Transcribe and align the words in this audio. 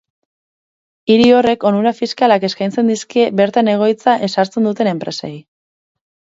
Hiri 1.13 1.27
horrek 1.39 1.65
onura 1.73 1.91
fiskalak 1.99 2.47
eskaintzen 2.49 2.91
dizkie 2.93 3.29
bertan 3.43 3.71
egoitza 3.77 4.19
ezartzen 4.31 4.69
duten 4.73 4.93
enpresei. 4.97 5.35